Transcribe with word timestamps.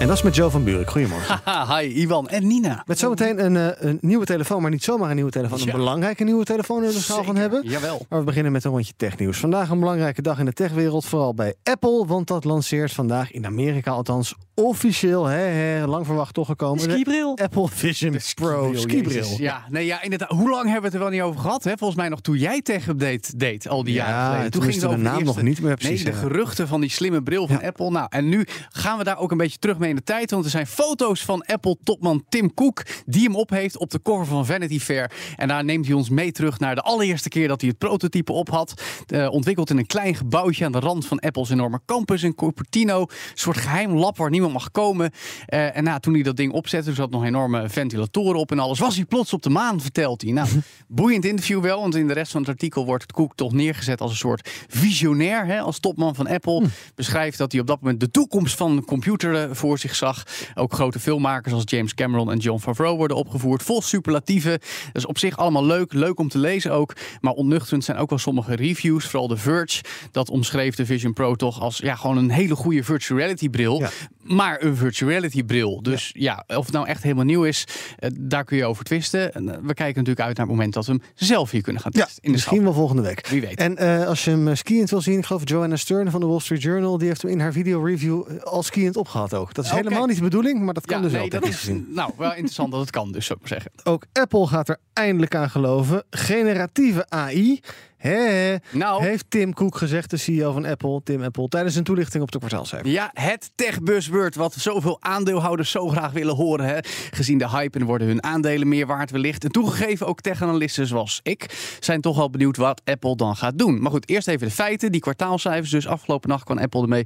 En 0.00 0.06
dat 0.10 0.16
is 0.16 0.22
met 0.22 0.34
Joe 0.34 0.50
van 0.50 0.64
Buurik. 0.64 0.88
Goedemorgen. 0.90 1.40
Haha, 1.44 1.78
hi 1.78 1.86
Iwan 2.02 2.28
en 2.28 2.46
Nina. 2.46 2.82
Met 2.86 2.98
zometeen 2.98 3.44
een, 3.44 3.56
eh, 3.56 3.88
een 3.88 3.98
nieuwe 4.00 4.24
telefoon, 4.24 4.62
maar 4.62 4.70
niet 4.70 4.84
zomaar 4.84 5.08
een 5.08 5.14
nieuwe 5.14 5.30
telefoon. 5.30 5.60
Een 5.60 5.70
belangrijke 5.70 6.24
nieuwe 6.24 6.44
telefoon 6.44 6.82
in 6.84 6.90
de 6.90 6.98
schaal 7.00 7.24
van 7.24 7.36
hebben. 7.36 7.62
Jawel. 7.68 8.06
Maar 8.08 8.18
we 8.18 8.24
beginnen 8.24 8.52
met 8.52 8.64
een 8.64 8.70
rondje 8.70 8.92
technieuws. 8.96 9.38
Vandaag 9.38 9.70
een 9.70 9.78
belangrijke 9.80 10.22
dag 10.22 10.38
in 10.38 10.44
de 10.44 10.52
techwereld, 10.52 11.04
vooral 11.04 11.34
bij 11.34 11.54
Apple. 11.62 12.04
Want 12.06 12.26
dat 12.26 12.44
lanceert 12.44 12.92
vandaag 12.92 13.30
in 13.32 13.46
Amerika 13.46 13.90
althans 13.90 14.34
officieel, 14.54 15.24
hè, 15.24 15.36
hè, 15.38 15.86
lang 15.86 16.06
verwacht 16.06 16.34
toch 16.34 16.46
gekomen. 16.46 16.84
de 16.88 16.92
Skibril. 16.92 17.38
Apple 17.42 17.68
Vision 17.68 18.16
Pro 18.34 18.72
skibril. 18.74 19.26
Ja, 19.38 19.64
nee, 19.68 19.86
ja, 19.86 20.02
inderdaad. 20.02 20.30
Hoe 20.30 20.50
lang 20.50 20.62
hebben 20.64 20.80
we 20.80 20.86
het 20.86 20.94
er 20.94 21.00
wel 21.00 21.08
niet 21.10 21.20
over 21.22 21.40
gehad? 21.40 21.64
Hè? 21.64 21.72
Volgens 21.76 21.98
mij 22.00 22.08
nog 22.08 22.20
toen 22.20 22.36
jij 22.36 22.60
Tech 22.62 22.86
Update 22.88 23.36
deed, 23.36 23.68
al 23.68 23.84
die 23.84 23.94
Ja, 23.94 24.06
jaren 24.06 24.24
geleden. 24.24 24.44
en 24.44 24.50
Toen 24.50 24.60
toen 24.60 24.70
ging 24.70 24.82
de 24.96 24.96
naam 24.96 25.24
nog 25.24 25.42
niet 25.42 25.60
meer 25.60 25.74
precies, 25.76 26.02
Nee, 26.02 26.12
de 26.12 26.18
geruchten 26.18 26.68
van 26.68 26.80
die 26.80 26.90
slimme 26.90 27.22
bril 27.22 27.46
van 27.46 27.62
Apple. 27.62 27.90
Nou, 27.90 28.06
en 28.10 28.28
nu 28.28 28.46
gaan 28.70 28.98
we 28.98 29.04
daar 29.04 29.18
ook 29.18 29.30
een 29.30 29.36
beetje 29.36 29.58
terug 29.58 29.78
mee 29.84 29.92
in 29.92 29.98
de 30.04 30.12
tijd. 30.12 30.30
Want 30.30 30.44
er 30.44 30.50
zijn 30.50 30.66
foto's 30.66 31.24
van 31.24 31.44
Apple-topman 31.44 32.24
Tim 32.28 32.54
Cook... 32.54 32.82
die 33.06 33.24
hem 33.24 33.36
op 33.36 33.50
heeft 33.50 33.78
op 33.78 33.90
de 33.90 34.02
cover 34.02 34.26
van 34.26 34.46
Vanity 34.46 34.80
Fair. 34.80 35.10
En 35.36 35.48
daar 35.48 35.64
neemt 35.64 35.86
hij 35.86 35.94
ons 35.94 36.08
mee 36.08 36.32
terug 36.32 36.58
naar 36.58 36.74
de 36.74 36.80
allereerste 36.80 37.28
keer... 37.28 37.48
dat 37.48 37.60
hij 37.60 37.70
het 37.70 37.78
prototype 37.78 38.32
op 38.32 38.48
had. 38.50 38.82
Eh, 39.06 39.30
ontwikkeld 39.30 39.70
in 39.70 39.78
een 39.78 39.86
klein 39.86 40.14
gebouwtje 40.14 40.64
aan 40.64 40.72
de 40.72 40.78
rand 40.78 41.06
van 41.06 41.18
Apple's 41.18 41.50
enorme 41.50 41.80
campus 41.86 42.22
in 42.22 42.34
Cupertino. 42.34 43.00
Een 43.00 43.08
soort 43.34 43.56
geheim 43.56 43.94
lab 43.94 44.16
waar 44.16 44.30
niemand 44.30 44.52
mag 44.52 44.70
komen. 44.70 45.10
Eh, 45.46 45.76
en 45.76 45.84
nou, 45.84 46.00
toen 46.00 46.14
hij 46.14 46.22
dat 46.22 46.36
ding 46.36 46.52
opzette, 46.52 46.90
er 46.90 46.96
zat 46.96 47.10
nog 47.10 47.24
enorme 47.24 47.68
ventilatoren 47.68 48.40
op 48.40 48.50
en 48.50 48.58
alles. 48.58 48.78
Was 48.78 48.96
hij 48.96 49.04
plots 49.04 49.32
op 49.32 49.42
de 49.42 49.50
maan, 49.50 49.80
vertelt 49.80 50.22
hij. 50.22 50.32
Nou, 50.32 50.48
boeiend 50.88 51.24
interview 51.24 51.60
wel, 51.60 51.80
want 51.80 51.94
in 51.94 52.06
de 52.06 52.14
rest 52.14 52.32
van 52.32 52.40
het 52.40 52.50
artikel 52.50 52.84
wordt 52.84 53.12
Cook 53.12 53.34
toch 53.34 53.52
neergezet 53.52 54.00
als 54.00 54.10
een 54.10 54.16
soort 54.16 54.50
visionair. 54.68 55.46
Hè, 55.46 55.60
als 55.60 55.78
topman 55.78 56.14
van 56.14 56.26
Apple. 56.26 56.62
Beschrijft 56.94 57.38
dat 57.38 57.52
hij 57.52 57.60
op 57.60 57.66
dat 57.66 57.80
moment 57.80 58.00
de 58.00 58.10
toekomst 58.10 58.56
van 58.56 58.76
de 58.76 58.84
computer 58.84 59.34
eh, 59.34 59.48
voor 59.74 59.88
zich 59.88 59.98
zag. 59.98 60.22
Ook 60.54 60.72
grote 60.72 60.98
filmmakers 60.98 61.54
als 61.54 61.62
James 61.66 61.94
Cameron 61.94 62.30
en 62.30 62.38
John 62.38 62.60
Favreau 62.60 62.96
worden 62.96 63.16
opgevoerd. 63.16 63.62
Vol 63.62 63.82
superlatieven. 63.82 64.58
Dus 64.92 65.06
op 65.06 65.18
zich 65.18 65.36
allemaal 65.36 65.64
leuk. 65.64 65.92
Leuk 65.92 66.18
om 66.18 66.28
te 66.28 66.38
lezen 66.38 66.72
ook. 66.72 66.96
Maar 67.20 67.32
onnuchterend 67.32 67.84
zijn 67.84 67.96
ook 67.96 68.10
wel 68.10 68.18
sommige 68.18 68.54
reviews. 68.54 69.04
Vooral 69.04 69.28
de 69.28 69.36
Verge. 69.36 69.82
Dat 70.10 70.30
omschreef 70.30 70.74
de 70.74 70.86
Vision 70.86 71.12
Pro 71.12 71.34
toch 71.34 71.60
als 71.60 71.78
ja, 71.78 71.94
gewoon 71.94 72.16
een 72.16 72.30
hele 72.30 72.54
goede 72.54 72.84
virtual 72.84 73.18
reality 73.18 73.48
bril. 73.48 73.82
Maar 74.24 74.62
een 74.62 74.76
virtual 74.76 75.10
reality 75.10 75.42
bril. 75.44 75.82
Dus 75.82 76.10
ja. 76.16 76.44
of 76.46 76.64
het 76.64 76.74
nou 76.74 76.86
echt 76.86 77.02
helemaal 77.02 77.24
nieuw 77.24 77.44
is, 77.44 77.64
eh, 77.98 78.10
daar 78.20 78.44
kun 78.44 78.56
je 78.56 78.64
over 78.64 78.84
twisten. 78.84 79.34
En, 79.34 79.48
eh, 79.48 79.54
we 79.62 79.74
kijken 79.74 79.96
natuurlijk 79.98 80.26
uit 80.26 80.36
naar 80.36 80.46
het 80.46 80.54
moment 80.54 80.74
dat 80.74 80.86
we 80.86 80.92
hem 80.92 81.02
zelf 81.14 81.50
hier 81.50 81.62
kunnen 81.62 81.82
gaan 81.82 81.92
Ja, 81.94 82.04
testen. 82.04 82.22
in 82.22 82.28
de 82.28 82.34
misschien 82.34 82.54
schap. 82.56 82.66
wel 82.66 82.74
volgende 82.78 83.02
week. 83.02 83.26
Wie 83.26 83.40
weet. 83.40 83.58
En 83.58 83.76
eh, 83.76 84.06
als 84.06 84.24
je 84.24 84.30
hem 84.30 84.56
skiënd 84.56 84.90
wil 84.90 85.00
zien, 85.00 85.18
ik 85.18 85.24
geloof 85.26 85.42
Joanna 85.44 85.76
Stern 85.76 86.10
van 86.10 86.20
de 86.20 86.26
Wall 86.26 86.40
Street 86.40 86.62
Journal, 86.62 86.98
die 86.98 87.08
heeft 87.08 87.22
hem 87.22 87.30
in 87.30 87.40
haar 87.40 87.52
video 87.52 87.82
review 87.84 88.22
al 88.42 88.62
skiënd 88.62 88.96
opgehad 88.96 89.34
ook. 89.34 89.54
Dat 89.54 89.64
is 89.64 89.70
helemaal 89.70 90.06
niet 90.06 90.16
de 90.16 90.22
bedoeling, 90.22 90.60
maar 90.62 90.74
dat 90.74 90.86
kan 90.86 90.96
ja, 90.96 91.02
dus 91.02 91.12
nee, 91.12 91.20
wel. 91.30 91.40
dat 91.40 91.48
is 91.48 91.56
gezien. 91.56 91.86
nou 91.90 92.10
wel 92.16 92.30
interessant 92.30 92.70
dat 92.70 92.80
het 92.80 92.90
kan, 92.90 93.12
dus 93.12 93.26
zou 93.26 93.38
ik 93.42 93.50
maar 93.50 93.60
zeggen. 93.60 93.80
Ook 93.92 94.04
Apple 94.12 94.46
gaat 94.46 94.68
er 94.68 94.76
eindelijk 94.92 95.34
aan 95.34 95.50
geloven. 95.50 96.04
Generatieve 96.10 97.06
AI. 97.08 97.60
Hè, 98.08 98.56
Nou. 98.70 99.02
heeft 99.04 99.24
Tim 99.28 99.54
Cook 99.54 99.76
gezegd, 99.76 100.10
de 100.10 100.16
CEO 100.16 100.52
van 100.52 100.64
Apple, 100.64 101.00
Tim 101.04 101.22
Apple, 101.22 101.48
tijdens 101.48 101.74
een 101.74 101.84
toelichting 101.84 102.22
op 102.22 102.32
de 102.32 102.38
kwartaalcijfers. 102.38 102.92
Ja, 102.92 103.10
het 103.12 103.50
tech-buzzword 103.54 104.34
wat 104.34 104.54
zoveel 104.54 104.96
aandeelhouders 105.00 105.70
zo 105.70 105.88
graag 105.88 106.12
willen 106.12 106.34
horen. 106.34 106.66
Hè. 106.66 106.78
Gezien 107.10 107.38
de 107.38 107.48
hype 107.48 107.78
en 107.78 107.84
worden 107.84 108.06
hun 108.06 108.22
aandelen 108.22 108.68
meer 108.68 108.86
waard 108.86 109.10
wellicht. 109.10 109.44
En 109.44 109.50
toegegeven 109.50 110.06
ook 110.06 110.20
tech-analisten 110.20 110.86
zoals 110.86 111.20
ik 111.22 111.76
zijn 111.80 112.00
toch 112.00 112.16
wel 112.16 112.30
benieuwd 112.30 112.56
wat 112.56 112.80
Apple 112.84 113.16
dan 113.16 113.36
gaat 113.36 113.58
doen. 113.58 113.80
Maar 113.80 113.90
goed, 113.90 114.08
eerst 114.08 114.28
even 114.28 114.46
de 114.46 114.52
feiten. 114.52 114.92
Die 114.92 115.00
kwartaalcijfers. 115.00 115.70
Dus 115.70 115.86
afgelopen 115.86 116.28
nacht 116.28 116.44
kwam 116.44 116.58
Apple 116.58 116.82
ermee 116.82 117.04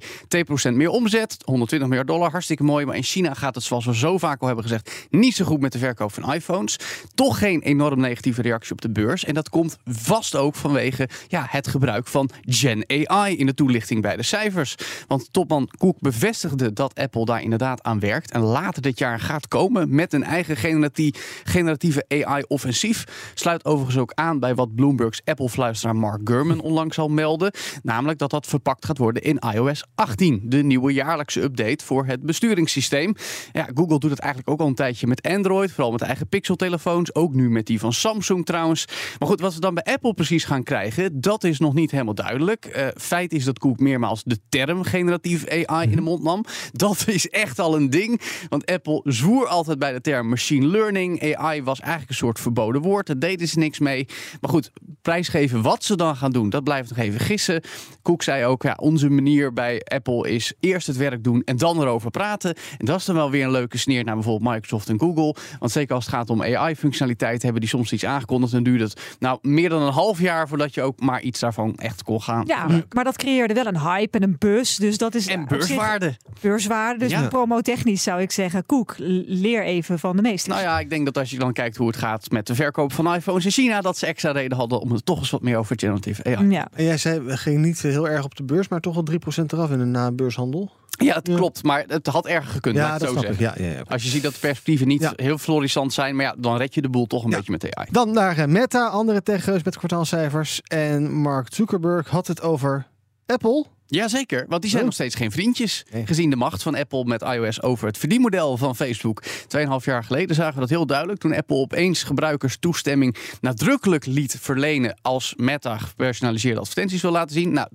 2% 0.70 0.72
meer 0.74 0.90
omzet. 0.90 1.36
120 1.44 1.88
miljard 1.88 2.08
dollar, 2.08 2.30
hartstikke 2.30 2.62
mooi. 2.62 2.84
Maar 2.86 2.96
in 2.96 3.02
China 3.02 3.34
gaat 3.34 3.54
het, 3.54 3.64
zoals 3.64 3.84
we 3.84 3.96
zo 3.96 4.18
vaak 4.18 4.40
al 4.40 4.46
hebben 4.46 4.64
gezegd, 4.64 5.06
niet 5.10 5.34
zo 5.34 5.44
goed 5.44 5.60
met 5.60 5.72
de 5.72 5.78
verkoop 5.78 6.12
van 6.12 6.32
iPhones. 6.32 6.78
Toch 7.14 7.38
geen 7.38 7.60
enorm 7.60 8.00
negatieve 8.00 8.42
reactie 8.42 8.72
op 8.72 8.80
de 8.80 8.90
beurs. 8.90 9.24
En 9.24 9.34
dat 9.34 9.48
komt 9.48 9.76
vast 9.84 10.36
ook 10.36 10.54
vanwege 10.54 10.86
ja, 11.26 11.46
het 11.50 11.68
gebruik 11.68 12.06
van 12.06 12.30
Gen 12.40 12.84
AI 13.06 13.36
in 13.36 13.46
de 13.46 13.54
toelichting 13.54 14.02
bij 14.02 14.16
de 14.16 14.22
cijfers. 14.22 14.74
Want 15.06 15.32
topman 15.32 15.68
Cook 15.78 16.00
bevestigde 16.00 16.72
dat 16.72 16.94
Apple 16.94 17.24
daar 17.24 17.42
inderdaad 17.42 17.82
aan 17.82 18.00
werkt. 18.00 18.30
En 18.30 18.40
later 18.40 18.82
dit 18.82 18.98
jaar 18.98 19.20
gaat 19.20 19.48
komen 19.48 19.94
met 19.94 20.12
een 20.12 20.24
eigen 20.24 20.56
generati- 20.56 21.14
generatieve 21.44 22.04
AI-offensief. 22.08 23.04
Sluit 23.34 23.64
overigens 23.64 23.98
ook 23.98 24.12
aan 24.14 24.38
bij 24.38 24.54
wat 24.54 24.74
Bloomberg's 24.74 25.20
Apple-fluisteraar 25.24 25.96
Mark 25.96 26.20
Gurman 26.24 26.60
onlangs 26.60 26.98
al 26.98 27.08
meldde. 27.08 27.52
Namelijk 27.82 28.18
dat 28.18 28.30
dat 28.30 28.46
verpakt 28.46 28.84
gaat 28.84 28.98
worden 28.98 29.22
in 29.22 29.38
iOS 29.38 29.84
18. 29.94 30.40
De 30.44 30.62
nieuwe 30.62 30.92
jaarlijkse 30.92 31.42
update 31.42 31.84
voor 31.84 32.06
het 32.06 32.22
besturingssysteem. 32.22 33.14
Ja, 33.52 33.68
Google 33.74 33.98
doet 33.98 34.10
het 34.10 34.18
eigenlijk 34.18 34.50
ook 34.50 34.60
al 34.60 34.66
een 34.66 34.74
tijdje 34.74 35.06
met 35.06 35.22
Android. 35.22 35.72
Vooral 35.72 35.92
met 35.92 36.02
eigen 36.02 36.28
Pixel-telefoons. 36.28 37.14
Ook 37.14 37.34
nu 37.34 37.50
met 37.50 37.66
die 37.66 37.80
van 37.80 37.92
Samsung 37.92 38.46
trouwens. 38.46 38.84
Maar 39.18 39.28
goed, 39.28 39.40
wat 39.40 39.54
we 39.54 39.60
dan 39.60 39.74
bij 39.74 39.84
Apple 39.84 40.14
precies 40.14 40.44
gaan 40.44 40.62
krijgen, 40.62 40.77
dat 41.12 41.44
is 41.44 41.58
nog 41.58 41.74
niet 41.74 41.90
helemaal 41.90 42.14
duidelijk. 42.14 42.64
Eh, 42.64 42.86
feit 42.96 43.32
is 43.32 43.44
dat 43.44 43.58
Cook 43.58 43.78
meermaals 43.78 44.22
de 44.24 44.38
term 44.48 44.82
generatief 44.82 45.46
AI 45.48 45.90
in 45.90 45.96
de 45.96 46.02
mond 46.02 46.22
nam. 46.22 46.44
Dat 46.72 47.04
is 47.06 47.28
echt 47.28 47.58
al 47.58 47.76
een 47.76 47.90
ding. 47.90 48.20
Want 48.48 48.66
Apple 48.66 49.00
zwoer 49.04 49.46
altijd 49.46 49.78
bij 49.78 49.92
de 49.92 50.00
term 50.00 50.28
machine 50.28 50.66
learning. 50.66 51.36
AI 51.36 51.62
was 51.62 51.80
eigenlijk 51.80 52.10
een 52.10 52.16
soort 52.16 52.40
verboden 52.40 52.82
woord. 52.82 53.06
Daar 53.06 53.18
deden 53.18 53.48
ze 53.48 53.58
niks 53.58 53.78
mee. 53.78 54.06
Maar 54.40 54.50
goed, 54.50 54.70
prijsgeven 55.02 55.62
wat 55.62 55.84
ze 55.84 55.96
dan 55.96 56.16
gaan 56.16 56.30
doen, 56.30 56.50
dat 56.50 56.64
blijft 56.64 56.88
nog 56.88 56.98
even 56.98 57.20
gissen. 57.20 57.62
Cook 58.02 58.22
zei 58.22 58.44
ook, 58.44 58.62
ja, 58.62 58.76
onze 58.80 59.08
manier 59.08 59.52
bij 59.52 59.82
Apple 59.84 60.30
is 60.30 60.52
eerst 60.60 60.86
het 60.86 60.96
werk 60.96 61.24
doen 61.24 61.42
en 61.44 61.56
dan 61.56 61.80
erover 61.80 62.10
praten. 62.10 62.54
En 62.78 62.86
dat 62.86 62.98
is 62.98 63.04
dan 63.04 63.14
wel 63.14 63.30
weer 63.30 63.44
een 63.44 63.50
leuke 63.50 63.78
sneer 63.78 64.04
naar 64.04 64.14
bijvoorbeeld 64.14 64.52
Microsoft 64.52 64.88
en 64.88 64.98
Google. 64.98 65.34
Want 65.58 65.72
zeker 65.72 65.94
als 65.94 66.06
het 66.06 66.14
gaat 66.14 66.30
om 66.30 66.42
AI-functionaliteit, 66.42 67.42
hebben 67.42 67.60
die 67.60 67.70
soms 67.70 67.92
iets 67.92 68.04
aangekondigd 68.04 68.52
en 68.52 68.62
duurt 68.62 68.80
het 68.80 69.16
nou 69.18 69.38
meer 69.42 69.68
dan 69.68 69.82
een 69.82 69.92
half 69.92 70.20
jaar 70.20 70.48
voordat 70.58 70.74
je 70.74 70.82
ook 70.82 71.00
maar 71.00 71.20
iets 71.20 71.40
daarvan 71.40 71.74
echt 71.76 72.02
kon 72.02 72.22
gaan. 72.22 72.44
Ja, 72.46 72.66
maar 72.94 73.04
dat 73.04 73.16
creëerde 73.16 73.54
wel 73.54 73.66
een 73.66 73.80
hype 73.80 74.18
en 74.18 74.22
een 74.24 74.36
buzz. 74.38 74.76
Dus 74.76 74.98
dat 74.98 75.14
is 75.14 75.26
En 75.26 75.38
zich 75.40 75.48
beurswaarde. 75.48 76.16
Beurswaarde. 76.40 76.98
Dus 76.98 77.10
Ja. 77.10 77.28
promotechnisch 77.28 78.02
zou 78.02 78.20
ik 78.20 78.30
zeggen, 78.30 78.66
Koek, 78.66 78.94
leer 78.98 79.64
even 79.64 79.98
van 79.98 80.16
de 80.16 80.22
meesters. 80.22 80.54
Nou 80.54 80.68
ja, 80.68 80.78
ik 80.78 80.90
denk 80.90 81.04
dat 81.04 81.18
als 81.18 81.30
je 81.30 81.38
dan 81.38 81.52
kijkt 81.52 81.76
hoe 81.76 81.86
het 81.86 81.96
gaat 81.96 82.30
met 82.30 82.46
de 82.46 82.54
verkoop 82.54 82.92
van 82.92 83.14
iPhones 83.14 83.44
in 83.44 83.50
China, 83.50 83.80
dat 83.80 83.98
ze 83.98 84.06
extra 84.06 84.30
reden 84.30 84.56
hadden 84.56 84.80
om 84.80 84.92
het 84.92 85.04
toch 85.04 85.18
eens 85.18 85.30
wat 85.30 85.42
meer 85.42 85.56
over 85.56 85.78
generative 85.78 86.24
AI. 86.24 86.50
Ja. 86.50 86.68
En 86.72 86.84
jij 86.84 86.96
zei, 86.96 87.20
we 87.20 87.36
gingen 87.36 87.60
niet 87.60 87.82
heel 87.82 88.08
erg 88.08 88.24
op 88.24 88.36
de 88.36 88.42
beurs, 88.42 88.68
maar 88.68 88.80
toch 88.80 88.94
wel 88.94 89.02
3% 89.02 89.52
eraf 89.52 89.70
in 89.70 89.80
een 89.80 89.90
nabeurshandel. 89.90 90.70
Ja, 90.98 91.14
het 91.14 91.34
klopt, 91.34 91.62
maar 91.62 91.84
het 91.86 92.06
had 92.06 92.26
erger 92.26 92.50
gekund, 92.50 92.76
laat 92.76 92.84
ik 92.84 92.98
dat 92.98 93.00
het 93.00 93.10
zo 93.10 93.18
snap 93.24 93.32
ik. 93.32 93.38
Ja, 93.40 93.54
ja, 93.66 93.72
ja. 93.76 93.82
Als 93.88 94.02
je 94.02 94.08
ziet 94.08 94.22
dat 94.22 94.32
de 94.32 94.38
perspectieven 94.38 94.88
niet 94.88 95.00
Ja. 95.02 95.12
heel 95.16 95.38
florissant 95.38 95.92
zijn, 95.92 96.16
maar 96.16 96.24
ja, 96.24 96.34
dan 96.38 96.56
red 96.56 96.74
je 96.74 96.82
de 96.82 96.88
boel 96.88 97.06
toch 97.06 97.24
een 97.24 97.30
Ja. 97.30 97.36
beetje 97.36 97.52
met 97.52 97.74
AI. 97.76 97.86
Dan 97.90 98.12
naar 98.12 98.38
eh, 98.38 98.46
Meta, 98.46 98.86
andere 98.86 99.22
techreus 99.22 99.62
met 99.62 99.76
kwartaalcijfers. 99.76 100.60
En 100.62 101.12
Mark 101.12 101.54
Zuckerberg 101.54 102.08
had 102.08 102.26
het 102.26 102.42
over 102.42 102.86
Apple. 103.26 103.64
Jazeker, 103.90 104.44
want 104.48 104.60
die 104.62 104.70
zijn 104.70 104.82
Oh. 104.82 104.86
nog 104.88 104.94
steeds 104.96 105.14
geen 105.14 105.30
vriendjes. 105.30 105.84
Nee. 105.92 106.06
Gezien 106.06 106.30
de 106.30 106.36
macht 106.36 106.62
van 106.62 106.74
Apple 106.74 107.04
met 107.04 107.22
iOS 107.22 107.62
over 107.62 107.86
het 107.86 107.98
verdienmodel 107.98 108.56
van 108.56 108.76
Facebook. 108.76 109.22
Tweeënhalf 109.46 109.84
jaar 109.84 110.04
geleden 110.04 110.34
zagen 110.36 110.54
we 110.54 110.60
dat 110.60 110.68
heel 110.68 110.86
duidelijk. 110.86 111.20
Toen 111.20 111.34
Apple 111.34 111.56
opeens 111.56 112.02
gebruikers 112.02 112.56
toestemming 112.58 113.16
nadrukkelijk 113.40 114.06
liet 114.06 114.36
verlenen. 114.40 114.96
als 115.02 115.34
Meta 115.36 115.78
gepersonaliseerde 115.78 116.60
advertenties 116.60 117.02
wil 117.02 117.10
laten 117.10 117.34
zien. 117.34 117.52
Nou, 117.52 117.68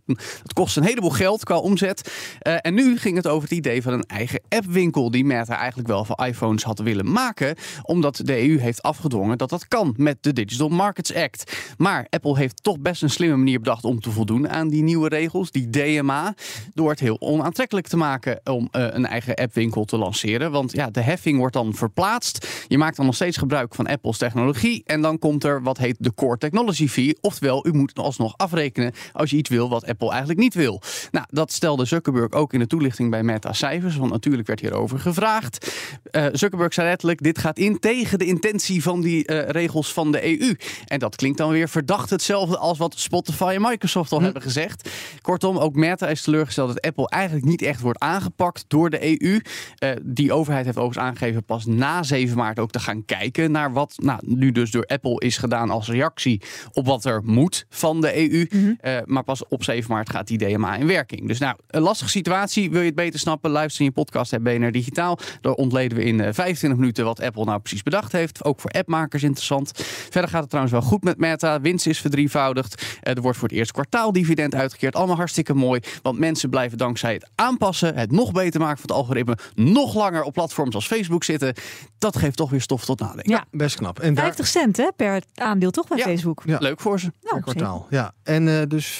dat 0.44 0.54
kost 0.54 0.78
een 0.78 0.84
heleboel 0.84 1.10
geld 1.10 1.44
qua 1.44 1.58
omzet. 1.58 2.12
Eh, 2.40 2.56
en 2.62 2.74
nu 2.74 2.98
ging 2.98 3.16
het 3.16 3.28
over 3.28 3.50
het 3.50 3.58
idee 3.58 3.82
van 3.82 3.94
een 3.94 4.04
eigen 4.04 4.42
appwinkel. 4.50 5.12
die 5.12 5.26
Meta 5.26 5.58
eigenlijk 5.58 5.88
wel 5.88 6.06
voor 6.06 6.26
iPhones 6.26 6.64
had 6.64 6.80
willen 6.80 7.12
maken. 7.12 7.56
Omdat 7.82 8.20
de 8.24 8.38
EU 8.50 8.60
heeft 8.60 8.82
afgedwongen 8.82 9.38
dat 9.38 9.50
dat 9.50 9.68
kan 9.68 9.94
met 9.98 10.18
de 10.22 10.34
Digital 10.34 10.70
Markets 10.70 11.14
Act. 11.14 11.58
Maar 11.78 12.08
Apple 12.10 12.38
heeft 12.38 12.64
toch 12.64 12.80
best 12.80 13.02
een 13.02 13.10
slimme 13.10 13.36
manier 13.36 13.60
bedacht 13.60 13.84
om 13.84 14.00
te 14.00 14.12
voldoen 14.12 14.50
aan 14.50 14.70
die 14.70 14.84
nieuwe 14.84 15.08
regels. 15.10 15.52
Die 15.52 15.70
DMA. 16.04 16.36
Door 16.74 16.90
het 16.90 17.00
heel 17.00 17.22
onaantrekkelijk 17.22 17.88
te 17.88 17.98
maken 17.98 18.40
om 18.44 18.68
eh, 18.72 18.88
een 18.92 19.06
eigen 19.06 19.36
appwinkel 19.36 19.86
te 19.86 19.98
lanceren. 19.98 20.52
Want 20.52 20.72
ja, 20.72 20.90
de 20.90 21.02
heffing 21.02 21.38
wordt 21.38 21.54
dan 21.54 21.74
verplaatst. 21.74 22.48
Je 22.68 22.78
maakt 22.78 22.96
dan 22.96 23.06
nog 23.06 23.16
steeds 23.16 23.38
gebruik 23.38 23.76
van 23.76 23.88
Apple's 23.88 24.18
technologie. 24.18 24.84
En 24.86 25.02
dan 25.02 25.20
komt 25.20 25.44
er 25.44 25.64
wat 25.64 25.78
heet 25.78 25.96
de 26.00 26.14
Core 26.14 26.38
Technology 26.38 26.88
Fee. 26.88 27.18
Oftewel, 27.22 27.68
u 27.68 27.74
moet 27.74 28.00
alsnog 28.00 28.34
afrekenen 28.38 28.94
als 29.14 29.30
je 29.30 29.38
iets 29.38 29.50
wil 29.50 29.70
wat 29.70 29.86
Apple 29.86 30.10
eigenlijk 30.10 30.40
niet 30.40 30.54
wil. 30.54 30.82
Nou, 31.12 31.26
dat 31.30 31.52
stelde 31.52 31.86
Zuckerberg 31.86 32.32
ook 32.32 32.54
in 32.54 32.60
de 32.60 32.68
toelichting 32.68 33.10
bij 33.10 33.24
Meta 33.24 33.54
Cijfers. 33.54 33.96
Want 33.96 34.12
natuurlijk 34.12 34.48
werd 34.48 34.60
hierover 34.60 35.00
gevraagd. 35.00 35.74
Eh, 36.12 36.26
Zuckerberg 36.32 36.74
zei 36.74 36.88
letterlijk, 36.88 37.24
dit 37.24 37.38
gaat 37.38 37.58
in 37.58 37.80
tegen 37.80 38.20
de 38.20 38.26
intentie 38.26 38.84
van 38.84 39.02
die 39.02 39.26
eh, 39.26 39.50
regels 39.50 39.94
van 39.94 40.12
de 40.12 40.40
EU. 40.40 40.56
En 40.88 41.00
dat 41.00 41.16
klinkt 41.16 41.38
dan 41.38 41.50
weer 41.50 41.70
verdacht 41.70 42.10
hetzelfde 42.10 42.58
als 42.58 42.78
wat 42.78 43.00
Spotify 43.00 43.52
en 43.56 43.62
Microsoft 43.62 44.12
al 44.12 44.22
hebben 44.22 44.42
gezegd. 44.42 44.90
Kortom, 45.22 45.58
ook 45.58 45.76
Meta 45.76 45.93
Meta 45.94 46.12
is 46.12 46.22
teleurgesteld 46.22 46.68
dat 46.68 46.82
Apple 46.82 47.10
eigenlijk 47.10 47.46
niet 47.46 47.62
echt 47.62 47.82
wordt 47.82 48.00
aangepakt 48.00 48.66
door 48.68 48.90
de 48.90 49.22
EU. 49.22 49.40
Eh, 49.78 49.92
die 50.04 50.34
overheid 50.34 50.66
heeft 50.66 50.78
overigens 50.78 51.06
aangegeven 51.06 51.44
pas 51.44 51.66
na 51.66 52.04
7 52.04 52.38
maart 52.38 52.60
ook 52.60 52.72
te 52.72 52.80
gaan 52.80 53.06
kijken 53.06 53.52
naar 53.52 53.74
wat 53.74 53.94
nou, 53.98 54.20
nu 54.26 54.52
dus 54.52 54.72
door 54.72 54.86
Apple 54.86 55.20
is 55.20 55.38
gedaan 55.38 55.70
als 55.70 55.90
reactie 55.90 56.42
op 56.72 56.86
wat 56.86 57.06
er 57.06 57.22
moet 57.24 57.66
van 57.70 58.02
de 58.02 58.32
EU. 58.32 58.48
Eh, 58.80 58.98
maar 59.06 59.24
pas 59.24 59.48
op 59.48 59.64
7 59.64 59.92
maart 59.92 60.10
gaat 60.10 60.28
die 60.28 60.38
DMA 60.38 60.76
in 60.76 60.88
werking. 60.88 61.28
Dus 61.28 61.40
nou, 61.40 61.56
een 61.68 61.82
lastige 61.82 62.10
situatie. 62.10 62.72
Wil 62.72 62.80
je 62.80 62.86
het 62.86 62.96
beter 62.96 63.20
snappen? 63.20 63.52
Luister 63.52 63.82
in 63.82 63.88
je 63.88 63.92
podcast 63.92 64.42
bij 64.42 64.60
BNR 64.60 64.72
Digitaal. 64.72 65.20
Daar 65.42 65.54
ontleden 65.54 65.98
we 65.98 66.04
in 66.04 66.20
eh, 66.20 66.34
25 66.34 66.80
minuten 66.80 67.06
wat 67.06 67.22
Apple 67.22 67.44
nou 67.44 67.60
precies 67.60 67.84
bedacht 67.84 68.12
heeft. 68.12 68.44
Ook 68.44 68.60
voor 68.60 68.72
appmakers 68.72 69.24
interessant. 69.24 69.72
Verder 70.10 70.30
gaat 70.30 70.42
het 70.42 70.50
trouwens 70.50 70.76
wel 70.76 70.84
goed 70.84 71.04
met 71.04 71.18
Meta. 71.18 71.62
Winst 71.62 71.88
is 71.88 72.00
verdrievoudigd. 72.00 72.98
Eh, 73.02 73.16
er 73.16 73.22
wordt 73.22 73.38
voor 73.38 73.48
het 73.48 73.58
eerst 73.58 73.72
kwartaaldividend 73.72 74.56
uitgekeerd. 74.56 74.96
Allemaal 74.96 75.16
hartstikke 75.16 75.54
mooi. 75.54 75.80
Want 76.02 76.20
mensen 76.20 76.50
blijven 76.50 76.78
dankzij 76.78 77.14
het 77.14 77.30
aanpassen, 77.36 77.96
het 77.96 78.12
nog 78.12 78.32
beter 78.32 78.60
maken 78.60 78.78
van 78.80 78.90
het 78.90 78.98
algoritme, 78.98 79.38
nog 79.56 79.96
langer 79.96 80.24
op 80.24 80.34
platforms 80.34 80.76
als 80.76 80.88
Facebook 80.88 81.24
zitten. 81.24 81.54
Dat 81.98 82.18
geeft 82.18 82.38
toch 82.38 82.50
weer 82.50 82.62
stof 82.62 82.86
tot 82.86 83.00
nadenken. 83.00 83.32
Ja, 83.32 83.46
Best 83.52 83.76
knap. 83.76 84.00
En 84.00 84.14
daar 84.14 84.24
50 84.24 84.48
cent 84.48 84.78
hè, 84.78 84.88
per 84.96 85.22
aandeel 85.36 85.72
toch 85.72 85.88
bij 85.88 85.98
Ja. 85.98 86.04
Facebook? 86.04 86.42
Ja. 86.46 86.58
Leuk 86.58 86.80
voor 86.80 87.00
ze. 87.00 87.12
Nou, 87.22 87.34
per 87.36 87.44
kwartaal. 87.44 87.88
Ja. 87.90 88.14
En 88.24 88.48
eh, 88.60 88.68
dus 88.68 88.96
15% 88.96 89.00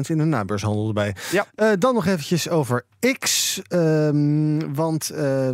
in 0.00 0.18
de 0.18 0.24
nabeurshandel 0.24 0.86
erbij. 0.88 1.14
Ja. 1.30 1.46
Eh, 1.54 1.68
dan 1.78 1.94
nog 1.94 2.06
eventjes 2.06 2.48
over 2.48 2.84
X. 3.18 3.60
ehm, 3.68 4.74
want 4.74 5.10
eh, 5.10 5.48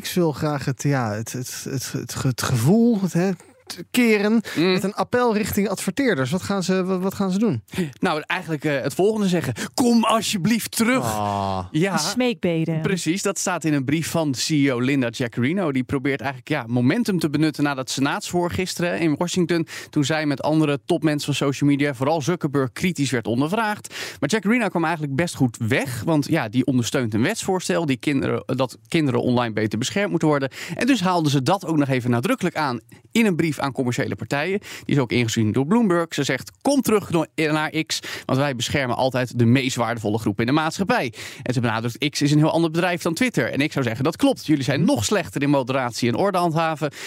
X 0.00 0.14
wil 0.14 0.32
graag 0.32 0.64
het, 0.64 0.82
ja, 0.82 1.12
het, 1.12 1.32
het, 1.32 1.64
het, 1.70 1.92
het, 1.92 2.22
het 2.22 2.42
gevoel 2.42 3.00
het, 3.02 3.12
hè, 3.12 3.30
te 3.68 3.86
keren 3.90 4.42
Mm. 4.56 4.72
met 4.72 4.84
een 4.84 4.94
appel 4.94 5.34
richting 5.36 5.68
adverteerders. 5.68 6.30
Wat 6.30 6.42
gaan 6.42 6.62
ze, 6.62 6.84
wat, 6.84 7.00
wat 7.00 7.14
gaan 7.14 7.30
ze 7.30 7.38
doen? 7.38 7.62
Nou, 8.00 8.22
eigenlijk 8.26 8.64
eh, 8.64 8.80
het 8.80 8.94
volgende 8.94 9.28
zeggen. 9.28 9.54
Kom 9.74 10.04
alsjeblieft 10.04 10.76
terug. 10.76 11.04
Ah. 11.04 11.64
Ja. 11.70 11.96
Smeekbeden. 11.96 12.80
Precies, 12.80 13.22
dat 13.22 13.38
staat 13.38 13.64
in 13.64 13.72
een 13.72 13.84
brief 13.84 14.10
van 14.10 14.34
CEO 14.34 14.80
Linda 14.80 15.08
Jaccarino. 15.08 15.72
Die 15.72 15.82
probeert 15.84 16.20
eigenlijk 16.20 16.50
ja, 16.50 16.64
momentum 16.66 17.18
te 17.18 17.30
benutten 17.30 17.64
na 17.64 17.74
dat 17.74 17.90
senaatsvoor 17.90 18.50
gisteren 18.50 19.00
in 19.00 19.16
Washington. 19.16 19.66
Toen 19.90 20.04
zij 20.04 20.26
met 20.26 20.42
andere 20.42 20.80
topmensen 20.84 21.34
van 21.34 21.46
social 21.46 21.70
media, 21.70 21.94
vooral 21.94 22.22
Zuckerberg, 22.22 22.72
kritisch 22.72 23.10
werd 23.10 23.26
ondervraagd. 23.26 23.94
Maar 24.20 24.28
Jaccarino 24.28 24.68
kwam 24.68 24.84
eigenlijk 24.84 25.16
best 25.16 25.34
goed 25.34 25.56
weg. 25.68 26.02
Want 26.04 26.26
ja, 26.28 26.48
die 26.48 26.66
ondersteunt 26.66 27.14
een 27.14 27.22
wetsvoorstel 27.22 27.86
die 27.86 27.96
kinderen, 27.96 28.42
dat 28.46 28.78
kinderen 28.88 29.22
online 29.22 29.52
beter 29.52 29.78
beschermd 29.78 30.10
moeten 30.10 30.28
worden. 30.28 30.50
En 30.74 30.86
dus 30.86 31.00
haalden 31.00 31.30
ze 31.30 31.42
dat 31.42 31.66
ook 31.66 31.76
nog 31.76 31.88
even 31.88 32.10
nadrukkelijk 32.10 32.56
aan 32.56 32.80
in 33.12 33.26
een 33.26 33.36
brief 33.36 33.57
aan 33.60 33.72
commerciële 33.72 34.14
partijen. 34.14 34.58
Die 34.58 34.94
is 34.94 34.98
ook 34.98 35.12
ingestuurd 35.12 35.54
door 35.54 35.66
Bloomberg. 35.66 36.14
Ze 36.14 36.24
zegt: 36.24 36.50
Kom 36.62 36.82
terug 36.82 37.10
naar 37.34 37.70
X, 37.86 38.00
want 38.24 38.38
wij 38.38 38.56
beschermen 38.56 38.96
altijd 38.96 39.38
de 39.38 39.44
meest 39.44 39.76
waardevolle 39.76 40.18
groep 40.18 40.40
in 40.40 40.46
de 40.46 40.52
maatschappij. 40.52 41.12
En 41.42 41.54
ze 41.54 41.60
benadrukt: 41.60 42.10
X 42.10 42.22
is 42.22 42.32
een 42.32 42.38
heel 42.38 42.50
ander 42.52 42.70
bedrijf 42.70 43.02
dan 43.02 43.14
Twitter. 43.14 43.52
En 43.52 43.60
ik 43.60 43.72
zou 43.72 43.84
zeggen: 43.84 44.04
dat 44.04 44.16
klopt. 44.16 44.46
Jullie 44.46 44.64
zijn 44.64 44.84
nog 44.84 45.04
slechter 45.04 45.42
in 45.42 45.50
moderatie 45.50 46.08
en 46.08 46.14
orde. 46.14 46.36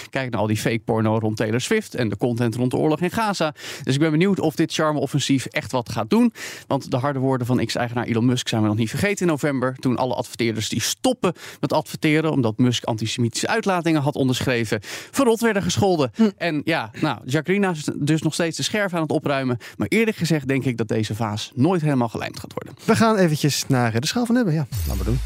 Kijk 0.10 0.32
naar 0.32 0.42
al 0.42 0.48
die 0.48 0.58
fake 0.58 0.80
porno 0.80 1.18
rond 1.18 1.38
Taylor 1.38 1.62
Swift 1.62 1.96
en 1.96 2.10
de 2.10 2.18
content 2.18 2.56
rond 2.56 2.72
de 2.72 2.78
oorlog 2.78 3.00
in 3.00 3.12
Gaza. 3.12 3.54
Dus 3.84 3.94
ik 3.94 4.00
ben 4.00 4.12
benieuwd 4.12 4.40
of 4.40 4.56
dit 4.56 4.74
charme-offensief 4.74 5.46
echt 5.46 5.72
wat 5.72 5.92
gaat 5.92 6.10
doen. 6.10 6.34
Want 6.68 6.92
de 6.92 6.98
harde 6.98 7.20
woorden 7.20 7.48
van 7.48 7.66
X-eigenaar 7.66 8.06
Elon 8.06 8.26
Musk 8.26 8.48
zijn 8.48 8.62
we 8.62 8.68
nog 8.68 8.78
niet 8.78 8.90
vergeten 8.90 9.26
in 9.26 9.32
november. 9.32 9.76
Toen 9.80 9.98
alle 9.98 10.14
adverteerders 10.14 10.70
die 10.70 10.82
stoppen 10.82 11.34
met 11.60 11.74
adverteren, 11.74 12.32
omdat 12.32 12.58
Musk 12.58 12.84
antisemitische 12.84 13.48
uitlatingen 13.48 14.02
had 14.02 14.16
onderschreven, 14.16 14.80
verrot 15.12 15.40
werden 15.40 15.64
gescholden. 15.64 16.12
En 16.42 16.62
ja, 16.64 16.92
nou, 17.02 17.20
Jacqueline 17.26 17.72
is 17.72 17.90
dus 17.96 18.22
nog 18.22 18.34
steeds 18.34 18.58
de 18.58 18.64
scherf 18.64 18.94
aan 18.94 19.02
het 19.02 19.12
opruimen. 19.12 19.58
Maar 19.78 19.88
eerlijk 19.88 20.18
gezegd 20.18 20.48
denk 20.48 20.66
ik 20.66 20.78
dat 20.78 20.88
deze 20.88 21.16
vaas 21.16 21.52
nooit 21.56 21.82
helemaal 21.82 22.10
gelijmd 22.10 22.40
gaat 22.40 22.54
worden. 22.54 22.84
We 22.86 22.96
gaan 22.96 23.18
eventjes 23.18 23.68
naar 23.68 24.00
de 24.00 24.08
schaal 24.08 24.26
van 24.26 24.36
hebben. 24.36 24.54
Ja, 24.54 24.68
laten 24.88 24.98
we 24.98 25.10
doen. 25.10 25.20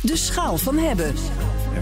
De 0.00 0.16
schaal 0.16 0.56
van 0.56 0.78
hebben. 0.78 1.14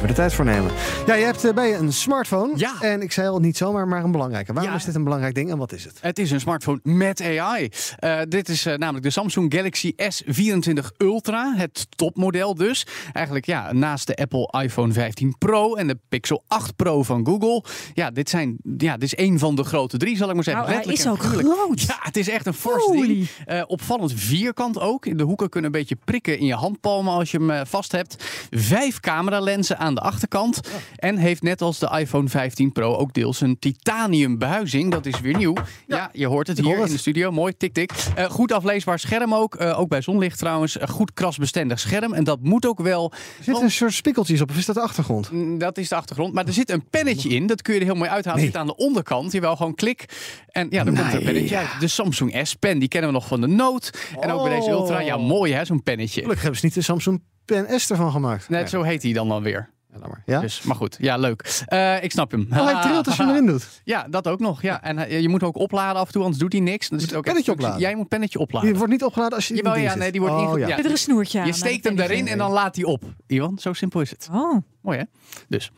Even 0.02 0.14
de 0.14 0.20
tijd 0.20 0.34
voor 0.34 0.44
nemen. 0.44 0.70
Ja, 1.06 1.14
je 1.14 1.24
hebt 1.24 1.44
eh, 1.44 1.52
bij 1.54 1.68
je 1.68 1.74
een 1.76 1.92
smartphone. 1.92 2.52
Ja. 2.56 2.72
En 2.80 3.02
ik 3.02 3.12
zei 3.12 3.28
al 3.28 3.38
niet 3.38 3.56
zomaar, 3.56 3.88
maar 3.88 4.04
een 4.04 4.10
belangrijke. 4.12 4.52
Waarom 4.52 4.72
Ja. 4.72 4.78
is 4.78 4.84
dit 4.84 4.94
een 4.94 5.04
belangrijk 5.04 5.34
ding 5.34 5.50
en 5.50 5.58
wat 5.58 5.72
is 5.72 5.84
het? 5.84 5.98
Het 6.00 6.18
is 6.18 6.30
een 6.30 6.40
smartphone 6.40 6.80
met 6.82 7.20
AI. 7.22 7.68
Eh, 7.98 8.20
dit 8.28 8.48
is 8.48 8.66
eh, 8.66 8.76
namelijk 8.76 9.04
de 9.04 9.10
Samsung 9.10 9.54
Galaxy 9.54 9.92
S24 9.96 10.96
Ultra, 10.98 11.54
het 11.56 11.86
topmodel 11.96 12.54
dus. 12.54 12.86
Eigenlijk 13.12 13.46
ja, 13.46 13.72
naast 13.72 14.06
de 14.06 14.16
Apple 14.16 14.54
iPhone 14.62 14.92
15 14.92 15.34
Pro 15.38 15.74
en 15.74 15.86
de 15.86 15.98
Pixel 16.08 16.44
8 16.48 16.76
Pro 16.76 17.02
van 17.02 17.26
Google. 17.26 17.64
Ja, 17.94 18.10
dit, 18.10 18.28
zijn, 18.30 18.56
ja, 18.76 18.92
dit 18.92 19.02
is 19.02 19.14
één 19.14 19.38
van 19.38 19.54
de 19.54 19.64
grote 19.64 19.96
drie, 19.96 20.16
zal 20.16 20.28
ik 20.28 20.34
maar 20.34 20.44
zeggen. 20.44 20.64
Nou, 20.64 20.76
hij 20.84 20.92
is 20.92 21.06
ook 21.06 21.22
groot. 21.22 21.80
Ja, 21.80 21.96
het 22.00 22.16
is 22.16 22.28
echt 22.28 22.46
een 22.46 22.54
fors 22.54 22.86
ding. 22.86 23.28
Eh, 23.44 23.62
opvallend 23.66 24.12
vierkant 24.14 24.80
ook. 24.80 25.18
De 25.18 25.24
hoeken 25.24 25.48
kunnen 25.48 25.72
een 25.72 25.78
beetje 25.78 25.96
prikken 26.04 26.38
in 26.38 26.46
je 26.46 26.54
handpalmen 26.54 27.12
als 27.12 27.30
je 27.30 27.44
hem 27.44 27.66
vast 27.66 27.92
hebt. 27.92 28.24
Vijf 28.50 29.00
cameralenzen 29.00 29.78
aan 29.78 29.91
de 29.94 30.00
achterkant. 30.00 30.60
En 30.96 31.16
heeft 31.16 31.42
net 31.42 31.62
als 31.62 31.78
de 31.78 31.96
iPhone 31.98 32.28
15 32.28 32.72
Pro 32.72 32.94
ook 32.96 33.12
deels 33.12 33.40
een 33.40 33.58
titanium 33.58 34.38
behuizing. 34.38 34.90
Dat 34.90 35.06
is 35.06 35.20
weer 35.20 35.36
nieuw. 35.36 35.54
Ja, 35.86 36.10
je 36.12 36.26
hoort 36.26 36.46
het 36.46 36.58
hier 36.58 36.76
hoor 36.76 36.86
in 36.86 36.92
de 36.92 36.98
studio. 36.98 37.30
Mooi, 37.30 37.56
tik 37.56 37.72
tik. 37.72 37.92
Eh, 38.16 38.24
goed 38.24 38.52
afleesbaar 38.52 38.98
scherm 38.98 39.34
ook. 39.34 39.54
Eh, 39.54 39.80
ook 39.80 39.88
bij 39.88 40.00
zonlicht 40.00 40.38
trouwens. 40.38 40.80
Een 40.80 40.88
goed 40.88 41.12
krasbestendig 41.12 41.80
scherm. 41.80 42.12
En 42.12 42.24
dat 42.24 42.38
moet 42.42 42.66
ook 42.66 42.80
wel. 42.80 43.12
Er 43.12 43.44
zitten 43.44 43.64
een 43.64 43.70
soort 43.70 43.92
spiekeltjes 43.92 44.40
op, 44.40 44.50
of 44.50 44.56
is 44.56 44.66
dat 44.66 44.74
de 44.74 44.80
achtergrond? 44.80 45.30
Mm, 45.32 45.58
Dat 45.58 45.78
is 45.78 45.88
de 45.88 45.94
achtergrond. 45.94 46.34
Maar 46.34 46.46
er 46.46 46.52
zit 46.52 46.70
een 46.70 46.88
pennetje 46.90 47.28
in. 47.28 47.46
Dat 47.46 47.62
kun 47.62 47.74
je 47.74 47.80
er 47.80 47.86
heel 47.86 47.94
mooi 47.94 48.10
uithalen. 48.10 48.38
Nee. 48.38 48.46
Zit 48.46 48.56
aan 48.56 48.66
de 48.66 48.76
onderkant. 48.76 49.32
Jawel, 49.32 49.56
gewoon 49.56 49.74
klik. 49.74 50.04
En 50.46 50.66
ja, 50.70 50.84
dan 50.84 50.94
komt 50.94 51.12
er 51.12 51.18
een 51.18 51.24
pennetje 51.24 51.56
uit. 51.56 51.68
De 51.80 51.88
Samsung 51.88 52.40
S-pen. 52.42 52.78
Die 52.78 52.88
kennen 52.88 53.10
we 53.10 53.16
nog 53.16 53.26
van 53.26 53.40
de 53.40 53.46
Note. 53.46 53.92
En 54.20 54.30
ook 54.30 54.42
bij 54.48 54.58
deze 54.58 54.70
Ultra. 54.70 55.00
Ja, 55.00 55.16
mooi 55.16 55.52
hè, 55.52 55.64
zo'n 55.64 55.82
pennetje. 55.82 56.20
Gelukkig 56.20 56.42
hebben 56.42 56.60
ze 56.60 56.66
niet 56.66 56.74
de 56.74 56.82
Samsung 56.82 57.22
Pen 57.44 57.80
S 57.80 57.90
ervan 57.90 58.10
gemaakt. 58.10 58.48
Net 58.48 58.70
zo 58.70 58.82
heet 58.82 59.02
hij 59.02 59.12
dan 59.12 59.28
dan 59.28 59.42
weer. 59.42 59.70
Ja, 59.92 59.98
maar. 59.98 60.22
Ja? 60.26 60.40
Dus, 60.40 60.62
maar 60.62 60.76
goed, 60.76 60.96
ja, 61.00 61.16
leuk. 61.16 61.62
Eh, 61.66 62.02
ik 62.02 62.10
snap 62.10 62.30
hem. 62.30 62.46
Oh, 62.50 62.64
hij 62.64 62.82
trilt 62.82 63.06
als 63.06 63.16
je 63.16 63.22
hem 63.24 63.30
erin 63.32 63.46
doet. 63.46 63.80
Ja, 63.84 64.06
dat 64.10 64.28
ook 64.28 64.38
nog. 64.40 64.62
Ja. 64.62 64.82
En 64.82 64.96
hij- 64.98 65.20
je 65.20 65.28
moet 65.28 65.40
hem 65.40 65.48
ook 65.48 65.56
opladen 65.58 66.00
af 66.00 66.06
en 66.06 66.12
toe, 66.12 66.22
anders 66.22 66.40
doet 66.40 66.52
hij 66.52 66.60
niks. 66.62 66.88
Dan 66.88 66.98
Moet 66.98 67.08
ook 67.08 67.14
het 67.14 67.24
pennetje 67.24 67.52
opladen? 67.52 67.80
Jij 67.80 67.94
moet 67.96 68.08
pennetje 68.08 68.38
opladen. 68.38 68.68
Die 68.68 68.76
wordt 68.78 68.92
niet 68.92 69.04
opgeladen 69.04 69.34
als 69.36 69.48
je 69.48 69.54
Jawel, 69.54 69.76
ja, 69.76 69.94
nee, 69.94 70.12
die 70.12 70.20
wordt 70.20 70.34
oh, 70.36 70.58
ja. 70.58 70.76
Met 70.76 70.84
er 70.84 70.90
een 70.90 70.96
snoertje 70.96 71.40
aan. 71.40 71.46
je 71.46 71.52
steekt 71.52 71.84
hem 71.84 71.96
daarin 71.96 72.28
en 72.28 72.38
dan 72.38 72.50
laat 72.50 72.76
hij 72.76 72.84
op. 72.84 73.02
Iwan, 73.26 73.58
zo 73.58 73.72
simpel 73.72 74.00
is 74.00 74.10
het. 74.10 74.28
Oh, 74.32 74.56
Mooi 74.80 74.98
hè? 74.98 75.04
Dus, 75.48 75.70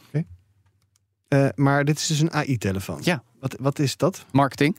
Eh, 1.29 1.49
maar 1.55 1.85
dit 1.85 1.99
is 1.99 2.07
dus 2.07 2.21
een 2.21 2.33
AI-telefoon. 2.33 2.99
Ja. 3.03 3.23
Wat, 3.45 3.57
wat 3.61 3.79
is 3.79 3.97
dat? 3.97 4.25
marketing. 4.33 4.79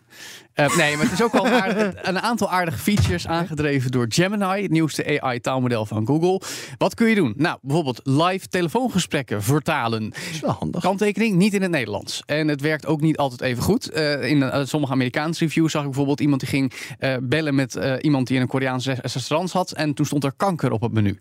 Eh, 0.53 0.77
nee, 0.77 0.95
maar 0.95 1.03
het 1.05 1.13
is 1.13 1.23
ook 1.23 1.31
wel 1.31 1.45
een, 1.45 1.53
aardig- 1.53 1.93
een 2.01 2.19
aantal 2.19 2.49
aardige 2.49 2.77
features 2.77 3.27
aangedreven 3.27 3.91
door 3.91 4.05
Gemini, 4.09 4.61
het 4.61 4.71
nieuwste 4.71 5.21
AI-taalmodel 5.21 5.85
van 5.85 6.05
Google. 6.07 6.41
Wat 6.77 6.93
kun 6.93 7.07
je 7.07 7.15
doen? 7.15 7.33
Nou, 7.37 7.57
bijvoorbeeld 7.61 7.99
live 8.03 8.47
telefoongesprekken 8.47 9.43
vertalen. 9.43 10.09
Dat 10.09 10.19
is 10.31 10.39
wel 10.39 10.51
handig. 10.51 10.81
Kanttekening, 10.81 11.35
niet 11.35 11.53
in 11.53 11.61
het 11.61 11.71
Nederlands. 11.71 12.23
En 12.25 12.47
het 12.47 12.61
werkt 12.61 12.85
ook 12.85 13.01
niet 13.01 13.17
altijd 13.17 13.41
even 13.41 13.63
goed. 13.63 13.89
Eh, 13.89 14.29
in 14.29 14.43
eh, 14.43 14.65
sommige 14.65 14.93
Amerikaanse 14.93 15.43
reviews 15.43 15.71
zag 15.71 15.81
ik 15.81 15.87
bijvoorbeeld 15.87 16.19
iemand 16.21 16.39
die 16.41 16.49
ging 16.49 16.73
eh, 16.99 17.15
bellen 17.21 17.55
met 17.55 17.75
eh, 17.75 17.93
iemand 18.01 18.27
die 18.27 18.35
in 18.35 18.41
een 18.41 18.47
Koreaans 18.47 18.85
res- 18.85 18.99
restaurant 19.13 19.51
had. 19.51 19.71
En 19.71 19.93
toen 19.93 20.05
stond 20.05 20.23
er 20.23 20.33
kanker 20.37 20.71
op 20.71 20.81
het 20.81 20.91
menu. 20.91 21.17